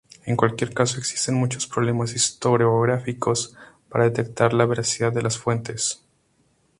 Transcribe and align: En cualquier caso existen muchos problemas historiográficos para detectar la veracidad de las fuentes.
En 0.25 0.35
cualquier 0.35 0.73
caso 0.73 0.97
existen 0.97 1.35
muchos 1.35 1.67
problemas 1.67 2.13
historiográficos 2.15 3.55
para 3.87 4.05
detectar 4.05 4.51
la 4.51 4.65
veracidad 4.65 5.13
de 5.13 5.21
las 5.21 5.37
fuentes. 5.37 6.03